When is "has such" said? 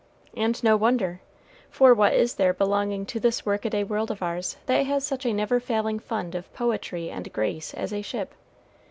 4.87-5.27